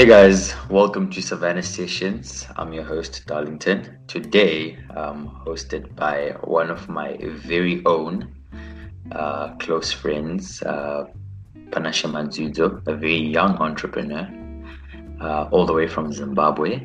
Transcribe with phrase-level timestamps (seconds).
[0.00, 2.46] Hey guys, welcome to Savannah Sessions.
[2.56, 3.98] I'm your host, Darlington.
[4.06, 8.32] Today, I'm hosted by one of my very own
[9.12, 11.04] uh, close friends, uh,
[11.68, 14.26] Panashe Manzuzo, a very young entrepreneur,
[15.20, 16.76] uh, all the way from Zimbabwe.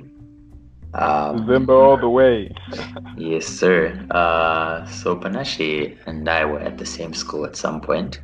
[0.93, 2.54] Um, Zimba all the way.
[3.18, 3.97] yes, sir.
[4.11, 8.20] Uh, so Panashe and I were at the same school at some point,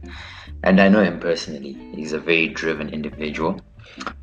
[0.63, 1.77] and I know him personally.
[1.95, 3.61] He's a very driven individual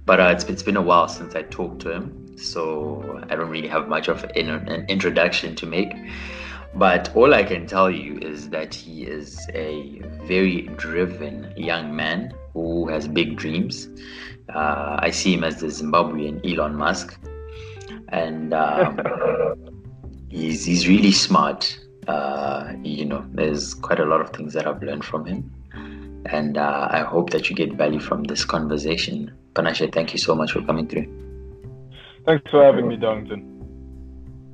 [0.05, 3.51] but uh, it's, it's been a while since I talked to him, so I don't
[3.51, 5.93] really have much of an, an introduction to make.
[6.75, 12.33] But all I can tell you is that he is a very driven young man
[12.53, 13.89] who has big dreams.
[14.55, 17.19] Uh, I see him as the Zimbabwean Elon Musk,
[18.09, 19.01] and um,
[20.29, 21.79] he's he's really smart.
[22.07, 25.51] Uh, you know, there's quite a lot of things that I've learned from him,
[26.27, 29.33] and uh, I hope that you get value from this conversation.
[29.55, 31.07] Panashe, thank you so much for coming through.
[32.27, 33.55] Thanks for having me, Darlington.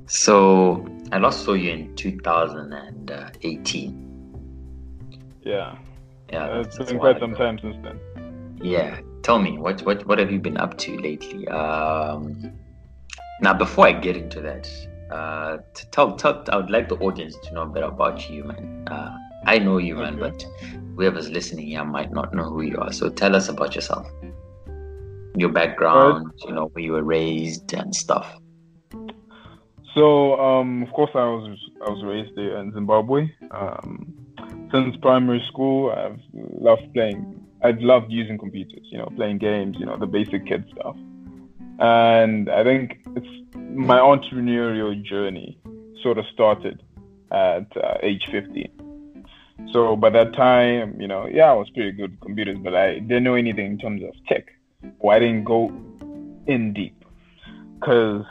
[0.07, 4.01] So, I last saw you in 2018.
[5.41, 5.75] Yeah.
[6.31, 6.43] Yeah.
[6.43, 7.99] Uh, it's been quite some time since then.
[8.61, 9.01] Yeah.
[9.23, 11.47] Tell me, what, what, what have you been up to lately?
[11.47, 12.51] Um,
[13.41, 14.69] now, before I get into that,
[15.11, 15.57] uh,
[15.91, 18.87] tell, tell, I would like the audience to know a bit about you, man.
[18.87, 20.45] Uh, I know you, man, but
[20.95, 22.91] whoever's listening here might not know who you are.
[22.91, 24.07] So tell us about yourself
[25.35, 28.37] your background, you know, where you were raised and stuff.
[29.93, 33.29] So, um, of course, I was I was raised there in Zimbabwe.
[33.51, 34.13] Um,
[34.71, 37.41] since primary school, I've loved playing.
[37.63, 40.95] I've loved using computers, you know, playing games, you know, the basic kid stuff.
[41.79, 45.57] And I think it's my entrepreneurial journey
[46.01, 46.83] sort of started
[47.31, 48.84] at uh, age 15.
[49.75, 53.25] So by that time, you know, yeah, I was pretty good computers, but I didn't
[53.25, 54.45] know anything in terms of tech
[54.99, 55.67] why I didn't go
[56.47, 57.03] in deep
[57.73, 58.23] because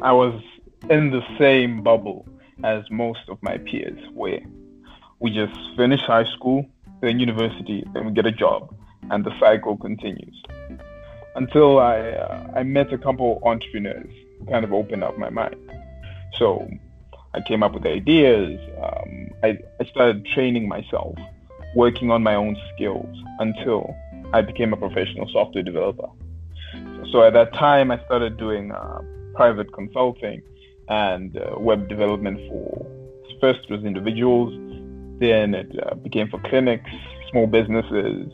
[0.00, 0.40] I was
[0.88, 2.26] in the same bubble
[2.64, 4.40] as most of my peers, where
[5.20, 6.64] we just finish high school,
[7.02, 8.74] then university, then we get a job,
[9.10, 10.42] and the cycle continues.
[11.34, 14.14] Until I uh, I met a couple entrepreneurs
[14.48, 15.56] kind of opened up my mind.
[16.38, 16.66] So
[17.36, 18.58] I came up with ideas.
[18.82, 21.16] Um, I, I started training myself,
[21.74, 23.94] working on my own skills until
[24.32, 26.08] I became a professional software developer.
[27.12, 29.00] So at that time, I started doing uh,
[29.34, 30.42] private consulting
[30.88, 32.86] and uh, web development for
[33.40, 34.52] first was individuals,
[35.20, 36.90] then it uh, became for clinics,
[37.30, 38.32] small businesses,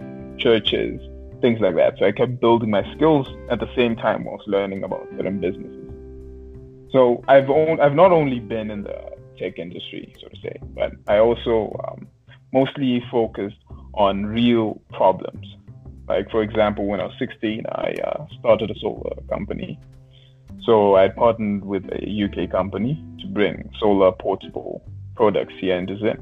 [0.00, 1.00] um, churches,
[1.40, 1.94] things like that.
[1.98, 5.83] So I kept building my skills at the same time whilst learning about certain businesses.
[6.94, 8.96] So I've I've not only been in the
[9.36, 12.06] tech industry, so to say, but I also um,
[12.52, 13.56] mostly focused
[13.94, 15.44] on real problems.
[16.06, 19.80] Like, for example, when I was 16, I uh, started a solar company.
[20.62, 24.80] So I partnered with a UK company to bring solar portable
[25.16, 26.18] products here in Zim.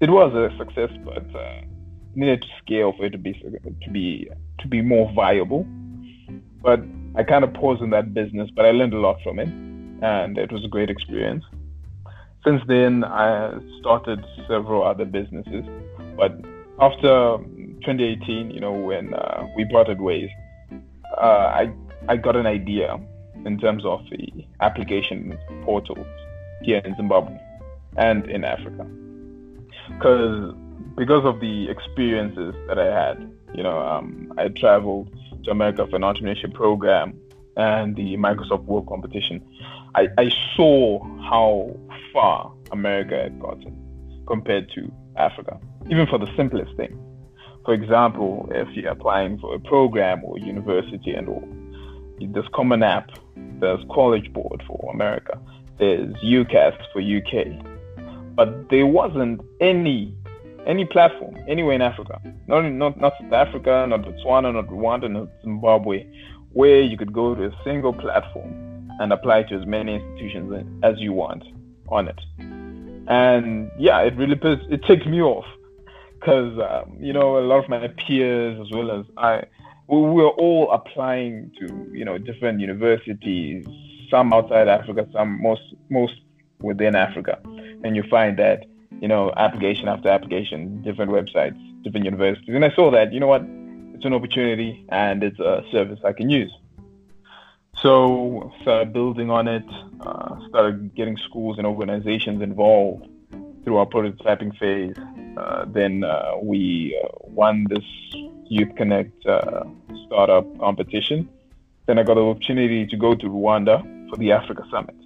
[0.00, 1.62] It was a success, but uh,
[2.14, 4.30] needed to scale for it to be to be
[4.60, 5.66] to be more viable.
[6.62, 6.80] But
[7.18, 10.38] I kind of paused in that business, but I learned a lot from it, and
[10.38, 11.44] it was a great experience.
[12.44, 15.64] Since then, I started several other businesses,
[16.16, 16.32] but
[16.80, 17.38] after
[17.82, 20.30] 2018, you know, when uh, we parted ways,
[21.20, 21.72] uh, I
[22.08, 23.00] I got an idea
[23.44, 26.06] in terms of the application portals
[26.62, 27.36] here in Zimbabwe
[27.96, 28.86] and in Africa,
[29.94, 30.54] because
[30.96, 35.08] because of the experiences that I had, you know, um, I traveled
[35.44, 37.18] to America for an entrepreneurship program
[37.56, 39.44] and the Microsoft World Competition.
[39.94, 41.76] I, I saw how
[42.12, 43.76] far America had gotten
[44.26, 45.58] compared to Africa,
[45.90, 46.96] even for the simplest thing.
[47.64, 51.48] For example, if you're applying for a program or university and all,
[52.20, 53.10] there's Common App,
[53.60, 55.38] there's College Board for America,
[55.78, 60.14] there's UCAS for UK, but there wasn't any
[60.68, 65.28] any platform anywhere in Africa, not not not South Africa, not Botswana, not Rwanda, not
[65.42, 66.06] Zimbabwe,
[66.52, 68.52] where you could go to a single platform
[69.00, 71.42] and apply to as many institutions as you want
[71.88, 72.20] on it.
[73.08, 74.38] And yeah, it really
[74.70, 75.46] it ticked me off
[76.20, 79.44] because um, you know a lot of my peers as well as I
[79.88, 83.64] we were all applying to you know different universities,
[84.10, 86.20] some outside Africa, some most most
[86.60, 87.38] within Africa,
[87.84, 88.66] and you find that
[89.00, 93.26] you know application after application, different websites, different universities, and I saw that you know
[93.26, 93.42] what
[93.94, 96.52] it's an opportunity and it's a service I can use.
[97.82, 99.64] So started building on it,
[100.00, 103.08] uh, started getting schools and organizations involved
[103.64, 104.96] through our prototyping phase.
[105.36, 107.84] Uh, then uh, we uh, won this
[108.48, 109.64] Youth Connect uh,
[110.06, 111.28] startup competition.
[111.86, 114.96] Then I got the opportunity to go to Rwanda for the Africa Summit.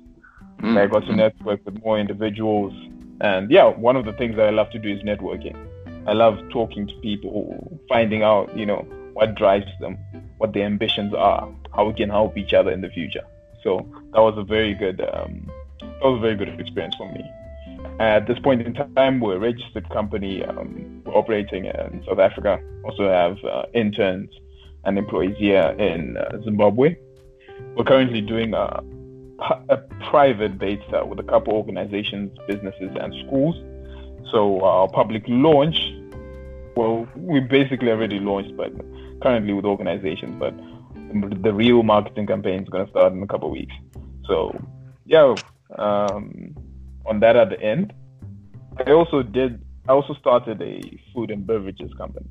[0.59, 0.79] Mm-hmm.
[0.79, 2.73] I got to network with more individuals.
[3.23, 5.57] And yeah, one of the things that I love to do is networking.
[6.09, 9.97] I love talking to people, finding out, you know, what drives them,
[10.39, 13.23] what their ambitions are, how we can help each other in the future.
[13.63, 15.49] So that was a very good, um,
[15.81, 17.25] that was a very good experience for me.
[18.01, 20.45] At this point in time, we're a registered company.
[20.45, 22.61] Um, we're operating in South Africa.
[22.85, 24.31] Also have uh, interns
[24.85, 26.97] and employees here in uh, Zimbabwe.
[27.77, 28.83] We're currently doing a,
[29.69, 29.77] a
[30.11, 33.57] private beta with a couple organizations, businesses, and schools.
[34.31, 35.77] So our public launch,
[36.77, 38.73] well, we basically already launched, but
[39.23, 40.37] currently with organizations.
[40.39, 40.55] But
[41.43, 43.75] the real marketing campaign is going to start in a couple weeks.
[44.27, 44.59] So
[45.05, 45.35] yeah,
[45.79, 46.55] um,
[47.07, 47.93] on that at the end.
[48.87, 49.63] I also did.
[49.89, 50.81] I also started a
[51.13, 52.27] food and beverages company.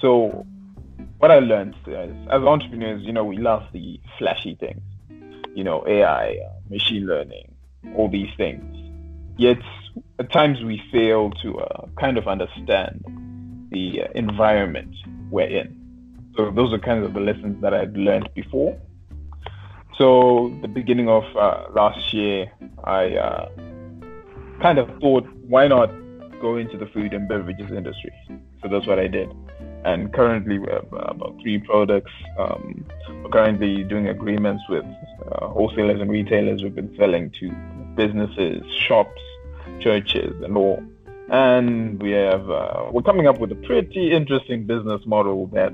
[0.00, 0.46] So
[1.18, 4.80] what I learned is, as entrepreneurs, you know, we love the flashy things,
[5.58, 7.52] you know, AI, uh, machine learning,
[7.96, 8.62] all these things.
[9.36, 9.58] Yet
[10.20, 13.04] at times we fail to uh, kind of understand
[13.72, 14.94] the uh, environment
[15.32, 15.74] we're in.
[16.36, 18.80] So those are kind of the lessons that I'd learned before.
[19.98, 22.52] So the beginning of uh, last year,
[22.84, 23.48] I uh,
[24.62, 25.90] kind of thought, why not
[26.40, 28.12] go into the food and beverages industry?
[28.62, 29.28] So that's what I did.
[29.84, 32.12] And currently, we have about three products.
[32.38, 32.84] Um,
[33.24, 34.84] we're currently doing agreements with
[35.40, 36.62] uh, wholesalers and retailers.
[36.62, 37.50] We've been selling to
[37.94, 39.20] businesses, shops,
[39.80, 40.82] churches, and all.
[41.30, 45.72] And we have uh, we're coming up with a pretty interesting business model that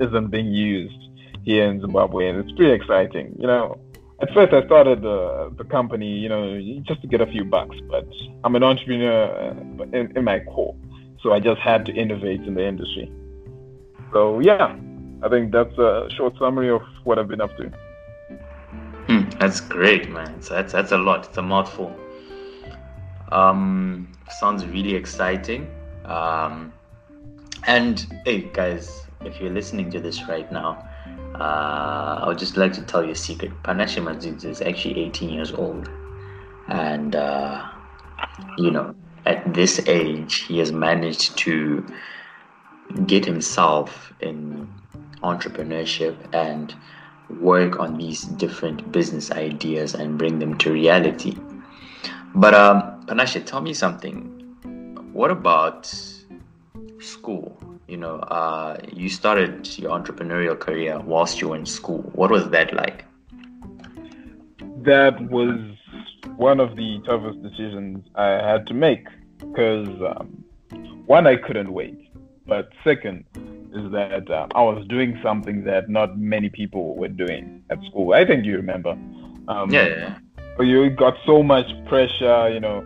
[0.00, 0.98] isn't being used
[1.44, 3.36] here in Zimbabwe, and it's pretty exciting.
[3.38, 3.78] You know,
[4.20, 7.76] at first I started the the company, you know, just to get a few bucks.
[7.88, 8.08] But
[8.42, 10.74] I'm an entrepreneur uh, in, in my core,
[11.22, 13.12] so I just had to innovate in the industry.
[14.12, 14.76] So yeah,
[15.22, 17.70] I think that's a short summary of what I've been up to.
[19.38, 20.42] That's great, man.
[20.42, 21.28] So that's that's a lot.
[21.28, 21.94] It's a mouthful.
[23.30, 25.70] Um, sounds really exciting.
[26.04, 26.72] Um,
[27.66, 30.88] and hey, guys, if you're listening to this right now,
[31.34, 33.52] uh, I would just like to tell you a secret.
[33.62, 35.88] Panashe Madzidzi is actually 18 years old.
[36.68, 37.66] And, uh,
[38.56, 38.94] you know,
[39.26, 41.86] at this age, he has managed to
[43.06, 44.68] get himself in
[45.22, 46.74] entrepreneurship and
[47.40, 51.36] work on these different business ideas and bring them to reality.
[52.34, 53.06] But, um,
[53.46, 54.34] tell me something.
[55.12, 55.86] What about
[57.00, 57.58] school?
[57.88, 62.02] you know, uh, you started your entrepreneurial career whilst you were in school.
[62.14, 63.06] What was that like?
[64.84, 65.58] That was
[66.36, 69.06] one of the toughest decisions I had to make
[69.38, 70.44] because um,
[71.06, 72.07] one, I couldn't wait,
[72.48, 73.24] but second
[73.72, 78.14] is that uh, I was doing something that not many people were doing at school.
[78.14, 78.92] I think you remember.
[79.46, 80.18] Um, yeah, yeah.
[80.60, 82.84] You got so much pressure, you know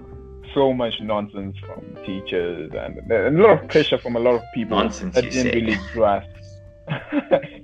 [0.54, 4.76] so much nonsense from teachers and, a lot of pressure from a lot of people
[4.76, 6.28] nonsense, that didn't really grasp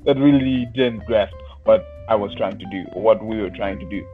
[0.04, 1.34] that really didn't grasp
[1.64, 4.06] what I was trying to do or what we were trying to do.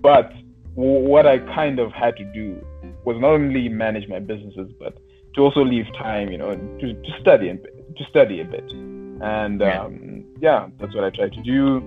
[0.00, 0.32] But
[0.74, 2.64] what I kind of had to do
[3.04, 4.96] was not only manage my businesses, but
[5.34, 7.60] to also leave time, you know, to, to study and
[7.96, 8.70] to study a bit.
[9.22, 9.82] And yeah.
[9.82, 11.82] Um, yeah, that's what I tried to do.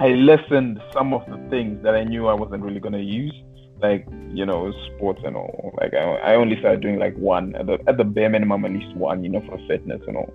[0.00, 3.34] I listened some of the things that I knew I wasn't really going to use
[3.80, 5.74] like you know sports and all.
[5.80, 8.72] Like I, I only started doing like one at the at the bare minimum, at
[8.72, 10.32] least one, you know, for fitness and all.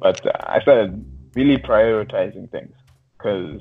[0.00, 1.04] But uh, I started
[1.34, 2.74] really prioritizing things
[3.16, 3.60] because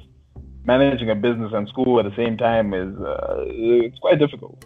[0.66, 4.66] managing a business and school at the same time is uh, it's quite difficult.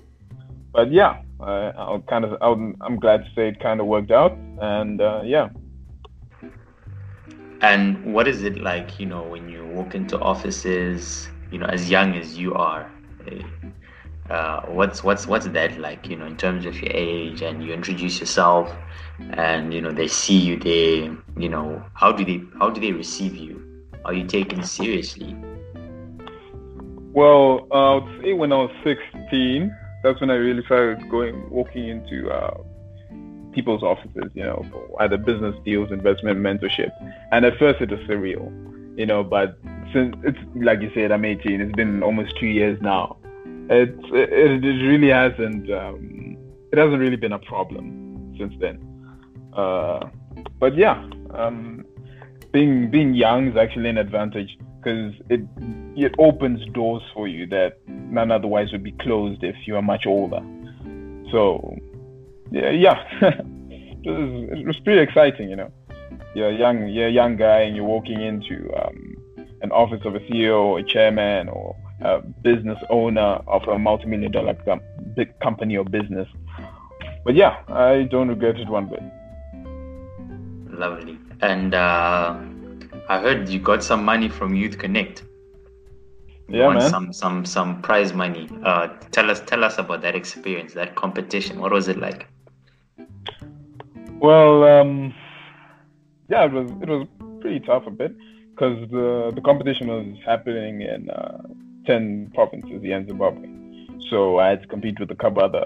[0.74, 4.12] But yeah, uh, I'll kind of i am glad to say it kind of worked
[4.12, 5.50] out, and uh, yeah.
[7.62, 11.90] And what is it like, you know, when you walk into offices, you know, as
[11.90, 12.92] young as you are?
[13.26, 13.42] Eh,
[14.30, 17.74] uh, what's what's what's that like you know in terms of your age and you
[17.74, 18.74] introduce yourself
[19.32, 22.92] and you know they see you there you know how do they how do they
[22.92, 23.62] receive you
[24.04, 25.36] are you taken seriously
[27.14, 29.74] well uh, i would say when i was 16
[30.04, 32.58] that's when i really started going walking into uh,
[33.54, 34.64] people's offices you know
[35.00, 36.92] either business deals investment mentorship
[37.32, 38.52] and at first it was surreal
[38.98, 39.58] you know but
[39.94, 43.18] since it's like you said i'm 18 it's been almost two years now
[43.70, 46.38] it it, it really hasn't um,
[46.72, 48.80] it hasn't really been a problem since then.
[49.54, 50.10] Uh,
[50.60, 51.86] but yeah, um,
[52.52, 55.42] being being young is actually an advantage because it
[55.96, 60.06] it opens doors for you that none otherwise would be closed if you are much
[60.06, 60.42] older.
[61.32, 61.78] So
[62.52, 63.04] yeah, yeah.
[63.22, 65.72] it, was, it was pretty exciting, you know.
[66.36, 69.16] you're a young, you're a young guy, and you're walking into um,
[69.62, 74.32] an office of a CEO or a chairman or a business owner of a multi-million
[74.32, 74.82] dollar com-
[75.16, 76.28] big company or business.
[77.26, 79.04] But yeah, I don't regret it one bit.
[80.80, 81.18] Lovely.
[81.42, 82.36] And uh,
[83.10, 85.24] I heard you got some money from Youth Connect.
[86.50, 86.90] You Yeah, man.
[86.90, 88.50] Some some some prize money.
[88.64, 91.60] Uh, tell us tell us about that experience, that competition.
[91.60, 92.28] What was it like?
[94.20, 95.14] Well, um,
[96.30, 97.08] yeah, it was it was
[97.42, 98.16] pretty tough a bit
[98.52, 101.44] because the the competition was happening in uh,
[101.86, 103.48] ten provinces here in Zimbabwe.
[104.10, 105.66] So I had to compete with a couple other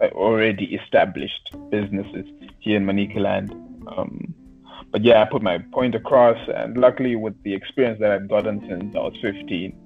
[0.00, 2.26] uh, already established businesses
[2.58, 3.52] here in Manicaland.
[3.86, 4.34] Um,
[4.96, 8.60] but yeah, I put my point across, and luckily, with the experience that I'd gotten
[8.66, 9.78] since I was 15,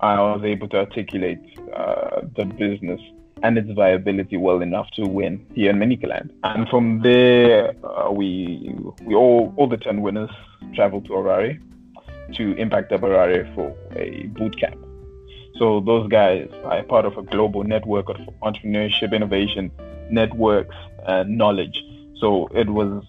[0.00, 1.38] I was able to articulate
[1.72, 3.00] uh, the business
[3.44, 6.30] and its viability well enough to win here in Manicaland.
[6.42, 10.30] And from there, uh, we we all all the ten winners
[10.74, 11.62] traveled to Harare
[12.34, 14.84] to Impact Harare for a boot camp.
[15.60, 19.70] So those guys are part of a global network of entrepreneurship, innovation,
[20.10, 20.74] networks,
[21.06, 21.84] and knowledge.
[22.18, 23.04] So it was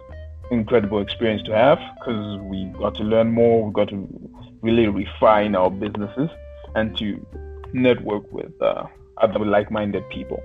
[0.51, 3.65] incredible experience to have because we got to learn more.
[3.65, 4.08] We got to
[4.62, 6.29] really refine our businesses
[6.75, 7.25] and to
[7.74, 8.84] network with uh,
[9.17, 10.43] other like-minded people.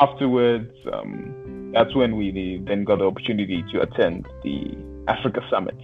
[0.00, 5.76] Afterwards, um, that's when we then got the opportunity to attend the Africa Summit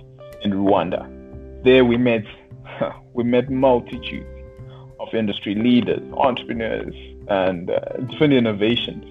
[0.42, 1.12] in Rwanda.
[1.64, 2.24] There we met
[3.14, 4.26] we met multitudes
[4.98, 6.94] of industry leaders, entrepreneurs,
[7.28, 9.04] and uh, different innovations.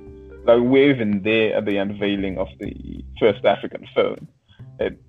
[0.46, 4.28] Like we're even there at the unveiling of the first African phone.
[4.80, 5.02] It,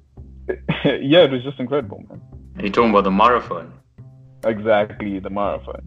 [0.49, 0.63] it,
[1.03, 2.23] yeah, it was just incredible, man.
[2.59, 3.73] Are you talking about the Mara phone?
[4.45, 5.87] Exactly, the Mara phone.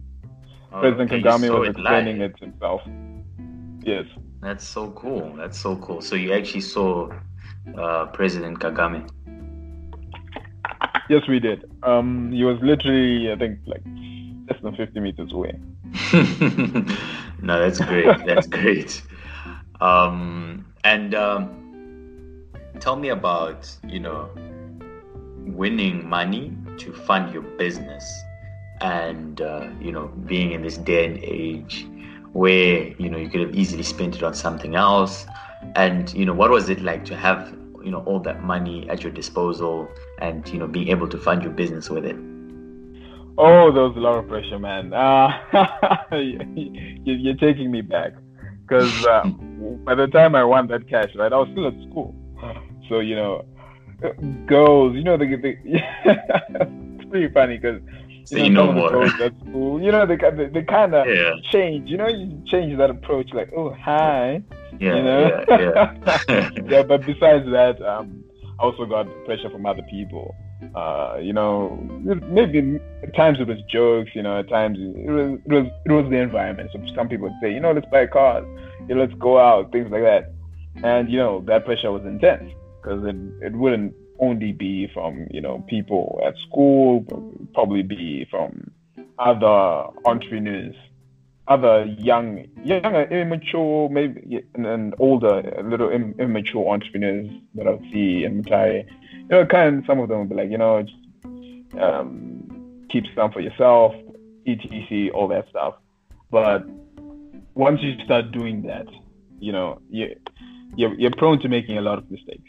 [0.72, 2.30] Oh, President okay, Kagame was it explaining live.
[2.30, 2.82] it himself.
[3.82, 4.04] Yes.
[4.40, 5.34] That's so cool.
[5.36, 6.00] That's so cool.
[6.00, 7.10] So you actually saw
[7.76, 9.08] uh, President Kagame.
[11.08, 11.68] Yes, we did.
[11.82, 13.82] Um, he was literally, I think, like
[14.48, 15.58] less than 50 meters away.
[17.42, 18.24] no, that's great.
[18.24, 19.02] That's great.
[19.80, 22.44] Um, and um,
[22.80, 24.28] tell me about you know
[25.46, 28.22] winning money to fund your business,
[28.80, 31.86] and uh, you know being in this day and age
[32.32, 35.26] where you know you could have easily spent it on something else,
[35.76, 39.02] and you know what was it like to have you know all that money at
[39.02, 39.88] your disposal
[40.20, 42.16] and you know being able to fund your business with it.
[43.38, 44.92] Oh, there was a lot of pressure, man.
[44.92, 45.30] Uh,
[46.12, 46.44] you-
[47.04, 48.12] you're taking me back
[48.70, 52.14] because um, by the time I won that cash, right, I was still at school.
[52.88, 53.44] So you know,
[54.46, 57.80] girls, you know, they, they it's pretty funny because
[58.30, 58.90] you know more.
[58.90, 61.90] girls at school, you know, they they, they kind of Yeah, change.
[61.90, 64.42] You know, you change that approach, like, oh, hi.
[64.78, 65.44] yeah, you know?
[65.48, 65.92] yeah,
[66.28, 66.50] yeah.
[66.68, 68.24] yeah, but besides that, um,
[68.60, 70.34] I also got pressure from other people.
[70.74, 71.78] Uh, you know,
[72.28, 74.10] maybe at times it was jokes.
[74.14, 76.70] You know, at times it was it was it was the environment.
[76.72, 78.44] So some people would say, you know, let's buy cars,
[78.88, 80.32] you know, let's go out, things like that.
[80.82, 82.50] And you know, that pressure was intense
[82.80, 87.04] because it it wouldn't only be from you know people at school,
[87.54, 88.70] probably be from
[89.18, 90.76] other entrepreneurs
[91.50, 98.24] other young, younger, immature, maybe and, and older, little Im- immature entrepreneurs that I see
[98.24, 98.86] in Mutare.
[99.12, 103.04] You know, kind of some of them will be like, you know, just, um, keep
[103.16, 103.94] some for yourself,
[104.46, 105.74] etc., all that stuff.
[106.30, 106.66] But
[107.54, 108.86] once you start doing that,
[109.40, 110.14] you know, you
[110.76, 112.48] you're, you're prone to making a lot of mistakes,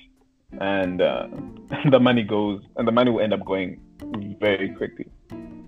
[0.59, 1.27] and uh,
[1.89, 3.81] the money goes, and the money will end up going
[4.39, 5.07] very quickly.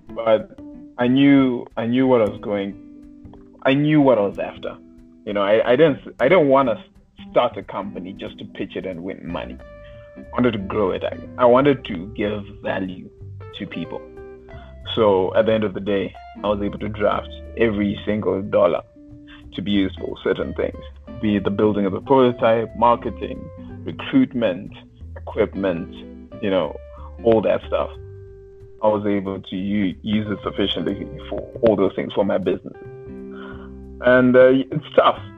[0.10, 0.60] But
[1.00, 2.93] I knew I knew what I was going
[3.66, 4.78] I knew what I was after.
[5.26, 6.84] You know, I, I didn't I didn't want to
[7.32, 9.58] start a company just to pitch it and win money.
[10.18, 11.04] I wanted to grow it.
[11.04, 13.10] I, I wanted to give value
[13.58, 14.02] to people.
[14.96, 18.82] So at the end of the day, I was able to draft every single dollar
[19.54, 20.78] to be used for certain things,
[21.22, 23.40] be it the building of a prototype, marketing,
[23.86, 24.74] recruitment,
[25.16, 25.94] equipment,
[26.44, 26.76] you know,
[27.24, 27.90] all that stuff.
[28.84, 32.93] I was able to use it sufficiently for all those things for my businesses
[34.04, 35.20] and uh, it's tough.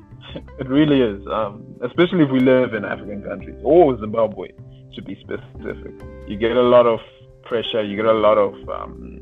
[0.59, 4.49] It really is, um, especially if we live in African countries or Zimbabwe,
[4.95, 5.93] to be specific.
[6.27, 6.99] You get a lot of
[7.45, 7.81] pressure.
[7.83, 9.19] You get a lot of um,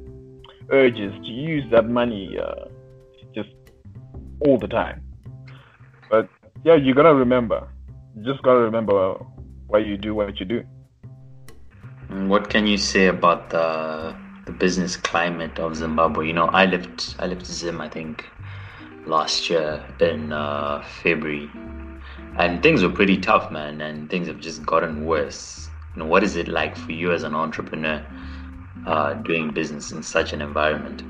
[0.71, 2.65] urges to use that money uh,
[3.35, 3.49] just
[4.39, 5.03] all the time.
[6.09, 6.29] But
[6.63, 7.67] yeah, you gotta remember.
[8.15, 9.15] You just gotta remember
[9.67, 10.63] why you do what you do.
[12.09, 16.27] Mm, What can you say about the the business climate of Zimbabwe?
[16.27, 18.25] You know, I left I left Zim I think
[19.05, 21.51] last year in uh, February,
[22.37, 23.81] and things were pretty tough, man.
[23.81, 25.69] And things have just gotten worse.
[25.95, 28.05] what is it like for you as an entrepreneur
[28.87, 31.03] uh, doing business in such an environment?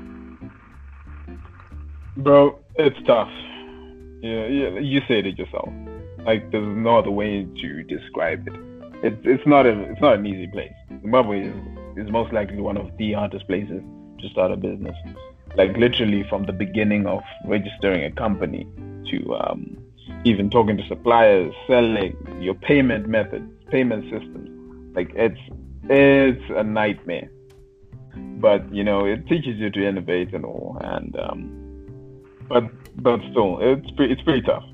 [2.16, 3.30] Bro, it's tough.
[4.22, 5.68] Yeah, yeah, you said it yourself.
[6.24, 8.54] Like, there's no other way to describe it.
[9.02, 10.72] It's it's not a it's not an easy place.
[11.02, 11.54] Zimbabwe is,
[11.96, 13.82] is most likely one of the hardest places
[14.20, 14.96] to start a business.
[15.56, 18.66] Like literally from the beginning of registering a company
[19.10, 19.76] to um,
[20.24, 24.50] even talking to suppliers, selling your payment methods, payment systems.
[24.96, 25.40] Like it's
[25.84, 27.30] it's a nightmare.
[28.14, 30.78] But you know, it teaches you to innovate and all.
[30.80, 31.64] And um,
[32.48, 32.64] but
[33.02, 34.64] but still, it's pretty it's pretty tough.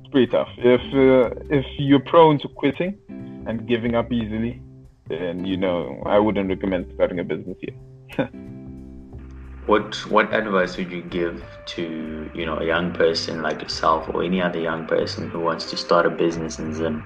[0.00, 0.48] It's pretty tough.
[0.58, 2.98] If uh, if you're prone to quitting
[3.46, 4.60] and giving up easily,
[5.08, 8.30] then you know I wouldn't recommend starting a business here.
[9.66, 14.22] what what advice would you give to you know a young person like yourself or
[14.24, 17.02] any other young person who wants to start a business in Zim?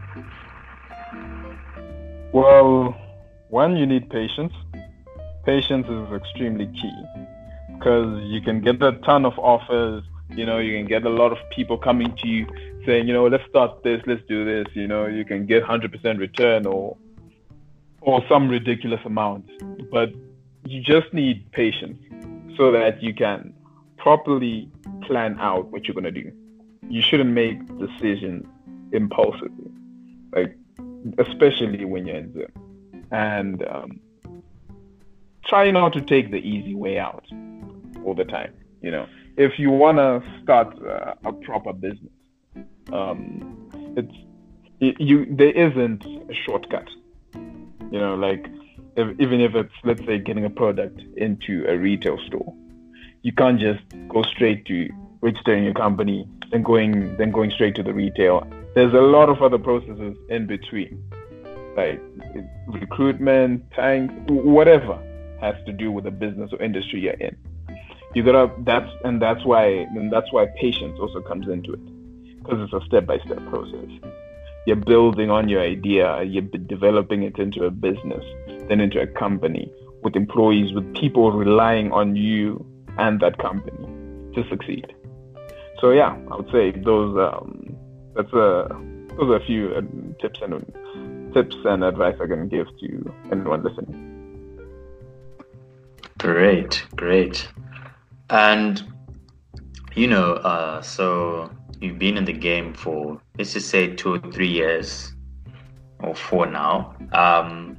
[2.32, 2.96] Well,
[3.48, 4.52] one, you need patience.
[5.44, 7.02] Patience is extremely key
[7.74, 10.02] because you can get a ton of offers.
[10.30, 12.46] You know, you can get a lot of people coming to you
[12.84, 14.66] saying, you know, let's start this, let's do this.
[14.74, 16.96] You know, you can get 100% return or
[18.00, 19.44] or some ridiculous amount,
[19.90, 20.12] but
[20.64, 21.98] you just need patience
[22.56, 23.52] so that you can
[23.96, 24.70] properly
[25.02, 26.32] plan out what you're going to do.
[26.88, 28.46] You shouldn't make decisions
[28.92, 29.70] impulsively,
[30.32, 30.56] like
[31.18, 32.52] especially when you're in Zim.
[33.10, 34.00] And um,
[35.46, 37.24] try not to take the easy way out
[38.04, 38.52] all the time.
[38.82, 42.12] You know, if you want to start uh, a proper business,
[42.92, 44.14] um, it's
[44.80, 46.88] it, you there isn't a shortcut.
[47.34, 48.46] You know, like
[48.96, 52.54] if, even if it's let's say getting a product into a retail store,
[53.22, 54.88] you can't just go straight to
[55.20, 58.46] registering your company then going then going straight to the retail.
[58.74, 61.02] There's a lot of other processes in between,
[61.76, 62.00] like
[62.68, 65.02] recruitment, tanks, whatever
[65.40, 67.36] has to do with the business or industry you're in.
[68.14, 72.60] You gotta that's and that's why and that's why patience also comes into it because
[72.60, 73.90] it's a step by step process
[74.66, 78.24] you're building on your idea, you're developing it into a business,
[78.68, 82.64] then into a company with employees, with people relying on you
[82.98, 83.86] and that company
[84.34, 84.94] to succeed.
[85.80, 87.76] So yeah, I would say those um,
[88.14, 88.68] that's a
[89.16, 89.82] those are a few uh,
[90.20, 94.02] tips and tips and advice I can give to anyone listening.
[96.18, 97.48] Great, great,
[98.30, 98.82] and
[99.94, 101.50] you know, uh, so
[101.80, 105.14] you've been in the game for let's just say two or three years
[106.00, 106.94] or four now.
[107.12, 107.76] Um,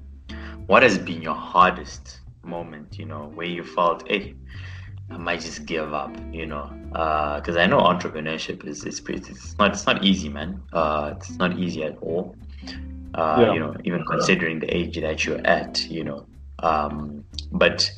[0.67, 2.97] what has been your hardest moment?
[2.99, 4.35] You know, where you felt, hey,
[5.09, 6.15] I might just give up.
[6.31, 10.61] You know, because uh, I know entrepreneurship is pretty, it's not it's not easy, man.
[10.71, 12.35] Uh, it's not easy at all.
[13.15, 13.53] Uh, yeah.
[13.53, 15.85] You know, even considering the age that you're at.
[15.89, 16.25] You know,
[16.59, 17.89] um, but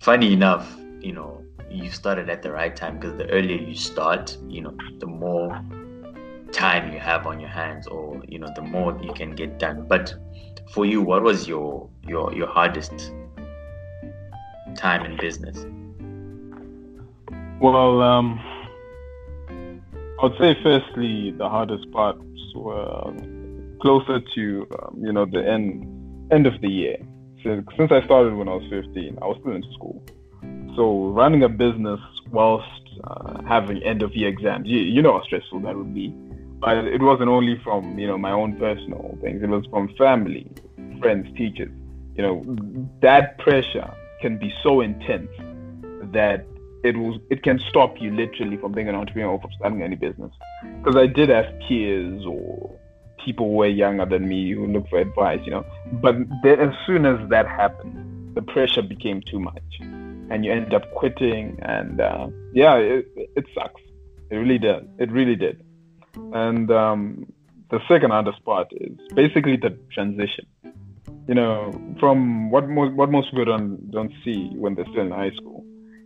[0.00, 4.36] funny enough, you know, you started at the right time because the earlier you start,
[4.48, 5.60] you know, the more
[6.52, 9.86] time you have on your hands or you know the more you can get done
[9.86, 10.14] but
[10.72, 13.12] for you what was your your your hardest
[14.76, 15.66] time in business?
[17.60, 18.40] Well um
[20.20, 22.22] i would say firstly the hardest parts
[22.54, 23.12] were
[23.80, 25.86] closer to um, you know the end
[26.32, 26.96] end of the year.
[27.42, 30.02] So, since i started when i was 15 i was still in school.
[30.76, 32.00] So running a business
[32.30, 32.66] whilst
[33.04, 36.14] uh, having end of year exams, you, you know how stressful that would be.
[36.60, 40.50] But it wasn't only from you know my own personal things; it was from family,
[41.00, 41.70] friends, teachers.
[42.16, 42.56] You know
[43.00, 45.30] that pressure can be so intense
[46.12, 46.46] that
[46.84, 49.96] it will it can stop you literally from being an entrepreneur or from starting any
[49.96, 50.32] business.
[50.78, 52.78] Because I did have peers or
[53.24, 55.64] people who were younger than me who looked for advice, you know.
[55.92, 59.62] But then as soon as that happened, the pressure became too much
[60.30, 63.80] and you end up quitting and uh, yeah it, it sucks
[64.30, 65.62] it really did it really did
[66.32, 67.32] and um,
[67.70, 70.46] the second hardest part is basically the transition
[71.26, 75.10] you know from what most what most people don't don't see when they're still in
[75.10, 75.64] high school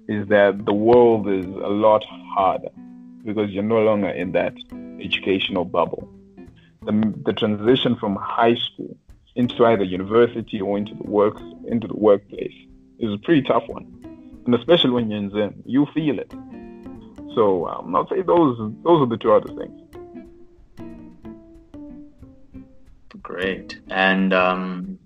[0.08, 2.70] is that the world is a lot harder
[3.24, 4.54] because you're no longer in that
[5.00, 6.08] educational bubble
[6.82, 8.96] the, the transition from high school
[9.36, 12.54] into either university or into the work into the workplace
[12.98, 13.86] is a pretty tough one
[14.46, 16.32] and especially when you're in Zim, you feel it.
[17.34, 19.81] So um, I'll say those those are the two other things.
[23.22, 23.80] Great.
[23.88, 24.98] And um,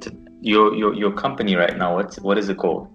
[0.00, 2.88] t- your your your company right now, what's what is it called?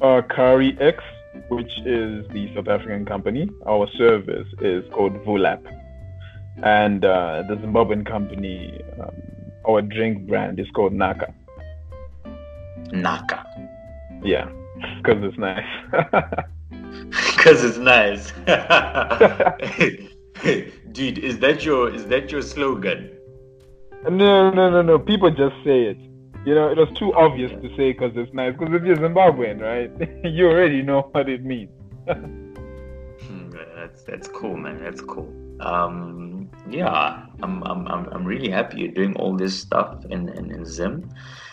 [0.00, 1.02] Uh, Kari X,
[1.48, 3.48] which is the South African company.
[3.66, 5.62] Our service is called Vulap,
[6.62, 9.14] and uh, the Zimbabwean company um,
[9.66, 11.32] our drink brand is called Naka.
[12.92, 13.46] Naka.
[14.22, 14.48] Yeah,
[14.98, 15.66] because it's nice.
[17.36, 18.32] Because it's nice.
[20.92, 23.13] Dude, is that your is that your slogan?
[24.10, 24.98] No, no, no, no.
[24.98, 25.98] People just say it.
[26.44, 28.52] You know, it was too obvious to say because it's nice.
[28.52, 29.90] Because if you're Zimbabwean, right,
[30.24, 31.70] you already know what it means.
[32.06, 34.82] Hmm, that's that's cool, man.
[34.82, 35.32] That's cool.
[35.60, 40.50] Um, yeah, I'm, I'm I'm I'm really happy you're doing all this stuff in, in,
[40.50, 41.08] in Zim.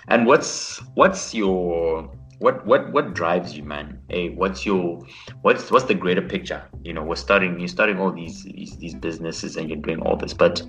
[0.10, 3.98] And what's what's your what what what drives you, man?
[4.10, 5.02] Hey, what's your
[5.44, 6.64] what's what's the greater picture?
[6.84, 10.18] You know, we're starting you're starting all these these, these businesses and you're doing all
[10.18, 10.62] this, but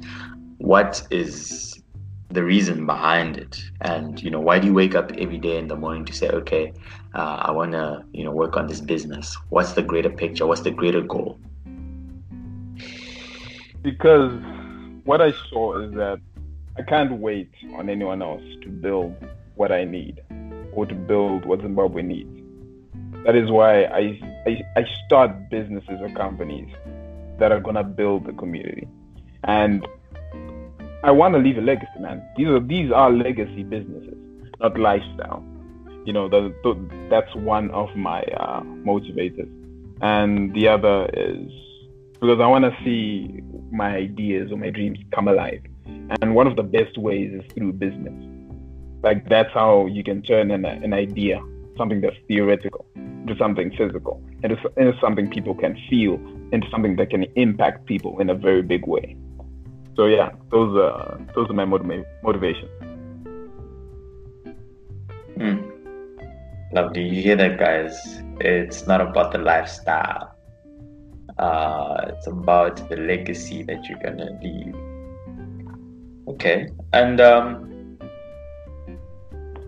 [0.58, 1.82] what is
[2.30, 3.62] the reason behind it?
[3.80, 6.28] And you know why do you wake up every day in the morning to say
[6.28, 6.72] okay
[7.14, 9.36] uh, i want to you know work on this business?
[9.50, 10.46] What's the greater picture?
[10.46, 11.38] What's the greater goal?
[13.82, 14.32] Because
[15.04, 16.20] what i saw is that
[16.78, 19.14] i can't wait on anyone else to build
[19.56, 20.22] what i need
[20.72, 22.38] or to build what zimbabwe needs.
[23.24, 26.70] That is why i i, I start businesses or companies
[27.38, 28.86] that are going to build the community.
[29.44, 29.86] And
[31.04, 32.22] I want to leave a legacy, man.
[32.36, 34.16] These are these are legacy businesses,
[34.60, 35.44] not lifestyle.
[36.04, 36.74] You know, the, the,
[37.10, 39.50] that's one of my uh, motivators,
[40.00, 41.50] and the other is
[42.14, 45.60] because I want to see my ideas or my dreams come alive.
[46.20, 48.14] And one of the best ways is through business.
[49.02, 51.40] Like that's how you can turn an, an idea,
[51.76, 56.14] something that's theoretical, into something physical, into, into something people can feel,
[56.52, 59.16] into something that can impact people in a very big way.
[59.96, 62.70] So yeah, those are those are my motiva- motivations.
[65.36, 65.72] Hmm.
[66.72, 67.02] Lovely.
[67.08, 68.22] You hear that, guys?
[68.40, 70.34] It's not about the lifestyle.
[71.38, 74.74] Uh, it's about the legacy that you're gonna leave.
[76.28, 77.98] Okay, and um,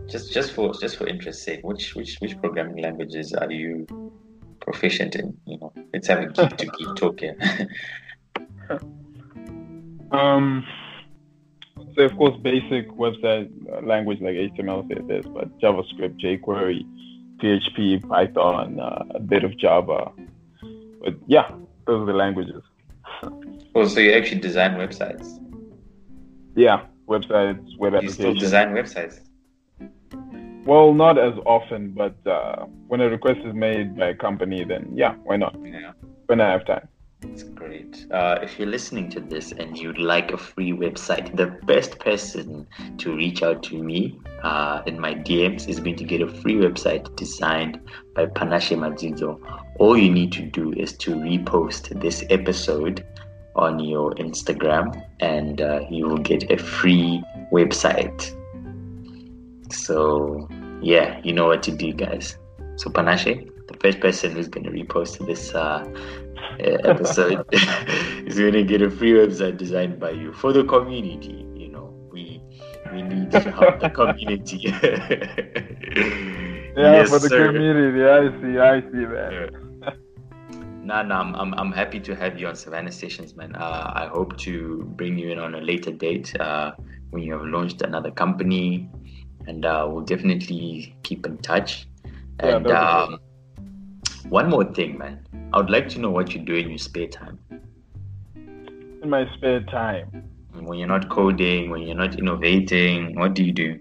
[0.08, 3.86] just just for just for interest sake, which which which programming languages are you
[4.60, 5.36] proficient in?
[5.46, 7.36] You know, let's have a geek to geek talk here.
[10.14, 10.66] Um,
[11.96, 16.86] so of course, basic website uh, language like HTML, CSS, but JavaScript, jQuery,
[17.42, 20.12] PHP, Python, uh, a bit of Java.
[21.02, 21.50] But yeah,
[21.86, 22.62] those are the languages.
[23.74, 25.40] Oh, so you actually design websites?
[26.54, 28.14] Yeah, websites, web you applications.
[28.14, 29.20] still design websites?
[30.64, 34.90] Well, not as often, but uh, when a request is made by a company, then
[34.94, 35.56] yeah, why not?
[35.62, 35.92] Yeah.
[36.26, 36.88] When I have time.
[37.24, 38.06] That's great.
[38.10, 42.66] Uh, if you're listening to this and you'd like a free website, the best person
[42.98, 46.54] to reach out to me uh, in my DMs is going to get a free
[46.54, 47.80] website designed
[48.14, 49.40] by Panashe Madzizo.
[49.78, 53.04] All you need to do is to repost this episode
[53.56, 58.30] on your Instagram and uh, you will get a free website.
[59.72, 60.48] So,
[60.82, 62.36] yeah, you know what to do, guys.
[62.76, 65.84] So, Panashe, the first person who's going to repost this uh,
[66.58, 67.44] episode
[68.26, 71.46] is going to get a free website designed by you for the community.
[71.54, 72.42] You know, we
[72.92, 74.72] we need to help the community.
[76.76, 77.52] Yeah, Yes, for the sir.
[77.52, 78.04] community.
[78.04, 79.50] I see, I see that.
[80.82, 83.54] Nah, nah, I'm, I'm, I'm happy to have you on Savannah Sessions, man.
[83.56, 86.72] Uh, I hope to bring you in on a later date uh,
[87.10, 88.90] when you have launched another company,
[89.46, 91.86] and uh, we'll definitely keep in touch.
[92.42, 93.18] Yeah, And um,
[94.28, 95.26] one more thing, man.
[95.52, 97.38] I would like to know what you do in your spare time.
[98.34, 100.24] In my spare time.
[100.52, 103.78] When you're not coding, when you're not innovating, what do you do?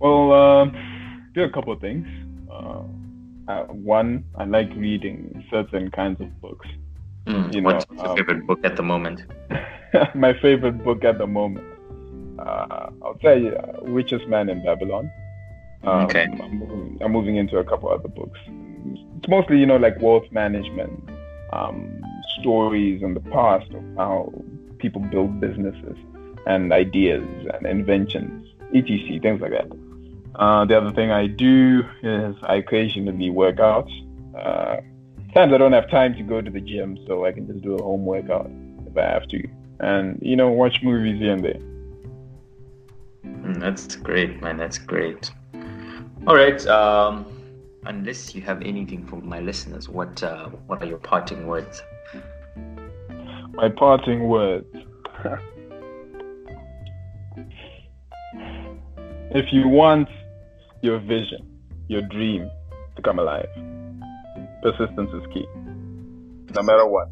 [0.00, 2.06] Well, um, do a couple of things.
[2.50, 2.82] Uh,
[3.48, 6.66] uh, one, I like reading certain kinds of books.
[7.26, 9.22] Mm, You know, what's your um, favorite book at the moment?
[10.14, 11.64] my favorite book at the moment,
[12.38, 15.10] uh, I'll say uh, Richest Man in Babylon.
[15.84, 16.24] Um, Okay.
[16.24, 18.38] I'm moving, I'm moving into a couple other books.
[19.18, 21.08] It's mostly, you know, like wealth management,
[21.52, 22.02] um,
[22.40, 24.32] stories in the past of how
[24.78, 25.96] people build businesses
[26.46, 29.70] and ideas and inventions, etc., things like that.
[30.34, 33.88] Uh, the other thing I do is I occasionally work out.
[34.36, 34.76] Uh,
[35.34, 37.76] times I don't have time to go to the gym, so I can just do
[37.76, 38.50] a home workout
[38.86, 39.48] if I have to,
[39.80, 41.60] and you know, watch movies here and there.
[43.24, 44.56] Mm, that's great, man.
[44.56, 45.30] That's great.
[46.24, 46.64] All right.
[46.68, 47.26] Um,
[47.84, 51.82] unless you have anything for my listeners, what uh, what are your parting words?
[53.54, 54.66] My parting words.
[59.34, 60.08] if you want
[60.80, 61.48] your vision,
[61.88, 62.48] your dream
[62.94, 63.48] to come alive,
[64.62, 65.46] persistence is key.
[66.54, 67.08] No matter what.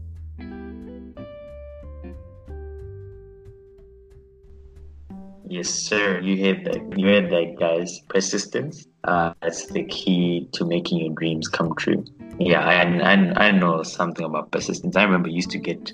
[5.51, 6.21] Yes, sir.
[6.21, 6.97] You heard that.
[6.97, 7.99] You heard that, guys.
[8.09, 8.87] Persistence.
[9.03, 12.05] Uh, that's the key to making your dreams come true.
[12.39, 14.95] Yeah, I, I, I know something about persistence.
[14.95, 15.93] I remember used to get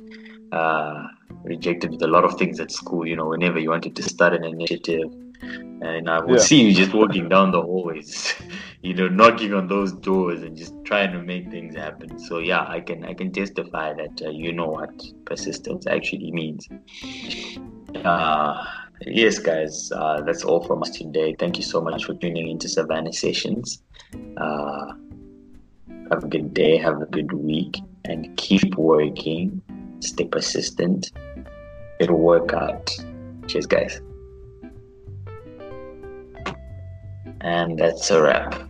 [0.53, 1.07] uh,
[1.42, 3.07] rejected with a lot of things at school.
[3.07, 6.45] You know, whenever you wanted to start an initiative, and I would yeah.
[6.45, 8.35] see you just walking down the hallways,
[8.83, 12.19] you know, knocking on those doors and just trying to make things happen.
[12.19, 16.69] So yeah, I can I can testify that uh, you know what persistence actually means.
[18.05, 18.62] Uh,
[19.00, 21.35] yes, guys, uh, that's all from us today.
[21.38, 23.82] Thank you so much for tuning into Savannah Sessions.
[24.37, 24.92] Uh,
[26.11, 29.61] have a good day, have a good week, and keep working.
[30.00, 31.11] Stay persistent.
[31.98, 32.90] It'll work out.
[33.46, 34.00] Cheers, guys.
[37.40, 38.68] And that's a wrap.